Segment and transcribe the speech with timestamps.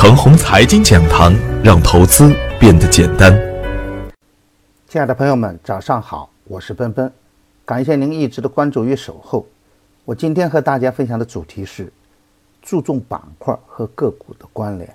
[0.00, 3.36] 腾宏财经讲堂，让投资变得简单。
[4.86, 7.12] 亲爱的朋友们，早上好，我是奔奔，
[7.64, 9.44] 感谢您一直的关注与守候。
[10.04, 11.92] 我今天和大家分享的主题是
[12.62, 14.88] 注重板块和个股的关联。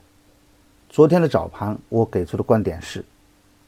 [0.90, 3.04] 昨天的早盘，我给出的观点是：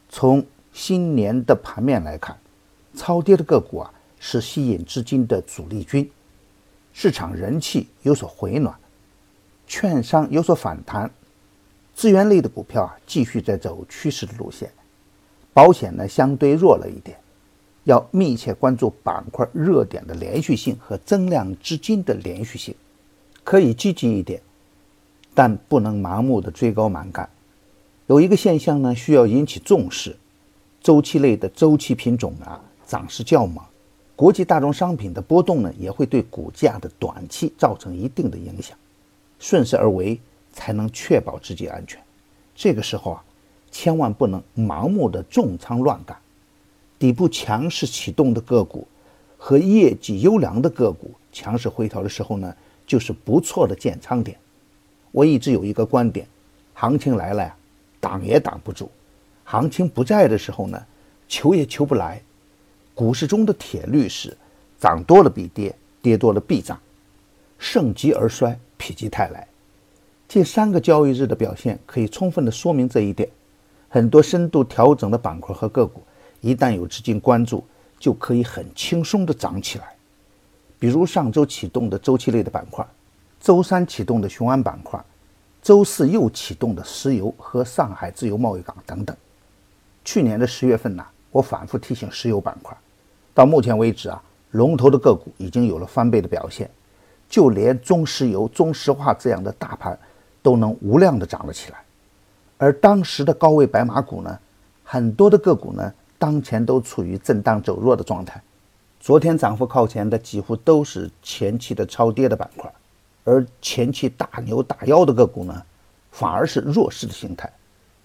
[0.08, 0.42] 从
[0.72, 2.38] 新年的盘面来看，
[2.96, 6.10] 超跌的个股啊是吸引资金的主力军，
[6.94, 8.74] 市场人气有所回暖。
[9.68, 11.12] 券商有所反弹，
[11.96, 14.70] 资源类的股票啊继续在走趋势的路线，
[15.54, 17.18] 保险呢相对弱了一点，
[17.86, 22.75] 要密切关注板块热点的连续性和增量资金的连续性，
[23.46, 24.42] 可以积极一点，
[25.34, 27.28] 但不能盲目的追高蛮干。
[28.07, 30.15] 有一个现象呢需要引起重视，
[30.82, 33.64] 周期类的周期品种啊涨势较猛，
[34.17, 38.78] 国际大宗商品的波动呢也会对股价的短期造成一定的影响。
[39.39, 40.20] 顺势而为，
[40.55, 42.02] 才能确保自己安全。
[42.55, 43.23] 这个时候啊，
[43.69, 46.17] 千万不能盲目的重仓乱干。
[46.97, 48.88] 底部强势启动的个股
[49.38, 52.56] 和业绩优良的个股强势回调的时候呢，
[52.88, 54.39] 就是不错的建仓点。
[55.12, 56.25] 我一直有一个观点：
[56.73, 57.56] 行情来了呀，
[58.00, 58.88] 挡也挡不住；
[59.44, 60.81] 行情不在的时候呢，
[61.28, 62.22] 求也求不来。
[62.94, 64.36] 股市中的铁律是：
[64.80, 66.80] 涨多了必跌，跌多了必涨。
[67.59, 68.58] 盛极而衰。
[68.78, 69.47] 否极泰来，
[70.28, 73.30] 近三个交易日的表现可以充分的说明这一点。
[73.88, 76.02] 很多深度调整的板块和个股，
[76.42, 77.64] 一旦有资金关注，
[78.00, 79.96] 就可以很轻松的涨起来。
[80.78, 82.86] 比如上周启动的周期类的板块，
[83.40, 85.02] 周三启动的雄安板块，
[85.62, 89.16] 周四又启动的石油和上海自由贸易港等等。
[90.03, 92.76] 去年的十月份呢，我反复提醒石油板块，
[93.34, 96.70] 到目前为止啊，龙头的个股已经有了翻倍的表现。
[97.28, 99.98] 就连中石油、中石化这样的大盘
[100.46, 101.80] 都能无量的涨了起来，
[102.60, 104.38] 而当时的高位白马股呢，
[104.84, 108.40] 很多的个股呢，当前都处于震荡走弱的状态。
[109.00, 112.72] 昨天涨幅靠前的几乎都是前期的超跌的板块，
[113.24, 115.64] 而前期大牛大妖的个股呢，
[116.12, 117.52] 反而是弱势的形态。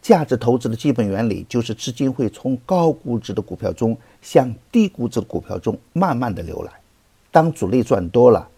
[0.01, 6.73] 价值投资的基本原理就是资金会从高估值的股票中向低估值的股票中慢慢的流来，
[7.31, 8.49] 当主力赚多了。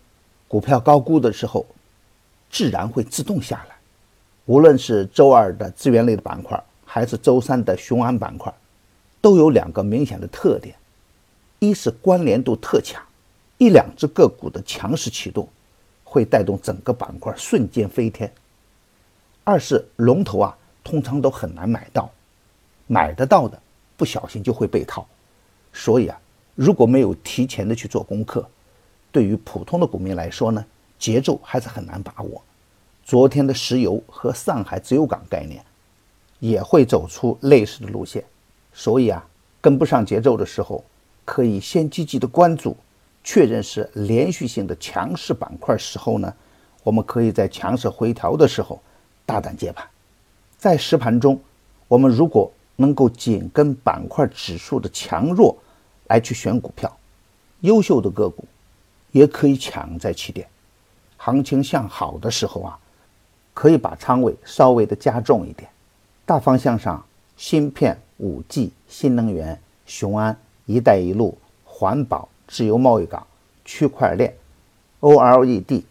[0.47, 1.67] 股票高估的时候，
[2.49, 3.75] 自然会自动下来。
[4.47, 8.53] 无论是周二的资源类的板块，还是周三的雄安板块，
[9.21, 10.75] 都有两个明显的特点：
[11.61, 13.01] 一是关联度特强，
[13.59, 15.49] 一两只个股的强势启动，
[16.03, 18.29] 会带动整个板块瞬间飞天；
[19.45, 22.11] 二是龙头啊，通常都很难买到，
[22.89, 23.57] 买得到的
[23.97, 25.07] 不小心就会被套。
[25.73, 26.21] 所以啊，
[26.57, 28.45] 如果没有提前的去做功课，
[29.13, 30.65] 对于普通的股民来说呢，
[30.99, 32.43] 节奏还是很难把握。
[33.05, 35.65] 昨天的石油和上海自由港概念
[36.39, 38.25] 也会走出类似的路线，
[38.73, 39.25] 所以啊，
[39.61, 40.85] 跟不上节奏的时候，
[41.25, 42.77] 可以先积极的关注，
[43.23, 46.33] 确认是连续性的强势板块时候呢，
[46.83, 48.81] 我们可以在强势回调的时候
[49.27, 49.87] 大胆接盘。
[50.57, 51.41] 在实盘中，
[51.89, 55.57] 我们如果能够紧跟板块指数的强弱
[56.09, 56.97] 来去选股票，
[57.61, 58.45] 优秀的个股。
[59.11, 60.49] 也可以抢在起点，
[61.19, 62.79] 行情向好的时候啊，
[63.63, 65.71] 可以把仓位稍微的加重一点。
[66.27, 67.07] 大方向上，
[67.37, 69.57] 芯片、五 G、新能源、
[69.87, 70.37] 雄安、
[70.67, 73.25] 一带一路、环保、自由贸易港、
[73.65, 74.35] 区块链、
[74.99, 75.85] OLED、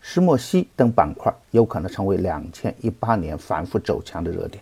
[0.00, 4.60] 石墨烯等板块有可能成为两千一八年反复走强的热点，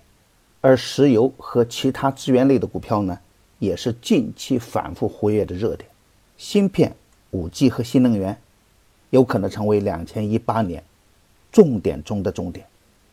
[0.60, 3.18] 而石油和其他资源类的股票呢，
[3.60, 5.88] 也是近期反复活跃的热点。
[6.36, 6.94] 芯片。
[7.30, 8.36] 五 G 和新能源
[9.08, 10.84] 有可能成为两千一八年
[11.52, 12.66] 重点中的重点。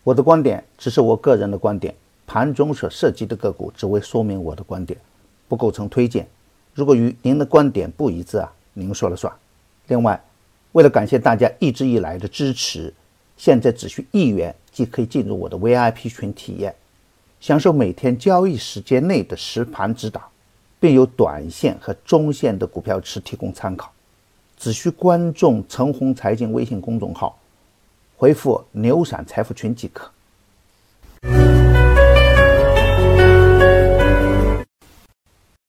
[0.03, 1.93] 我的观点只是我个人的观点，
[2.25, 4.97] 盘中所涉及的个股只为说明我的观点，
[5.47, 6.25] 不构成推荐。
[6.73, 9.31] 如果与您的观点不一致啊，您说了算。
[9.87, 10.19] 另外，
[10.71, 12.93] 为了感谢大家一直以来的支持，
[13.35, 16.73] 现在只需一元即可以进入我的 VIP 群体验，
[17.41, 20.21] 享受每天交易时间内的实盘指导，
[20.79, 23.91] 并有短线和中线的股票池提供参考。
[24.57, 27.37] 只需关注“陈红财经”微信公众号，
[28.19, 30.11] 回复“牛散财富群”即可。